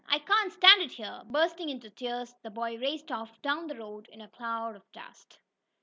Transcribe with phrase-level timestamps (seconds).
[0.07, 4.09] I can't stand it here!" Bursting into tears, the boy raced off down the road
[4.11, 5.37] in a cloud of dust.